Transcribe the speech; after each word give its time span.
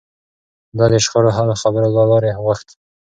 ده 0.77 0.85
د 0.91 0.93
شخړو 1.03 1.35
حل 1.35 1.47
د 1.51 1.59
خبرو 1.61 1.93
له 1.95 2.03
لارې 2.09 2.37
غوښت. 2.43 2.67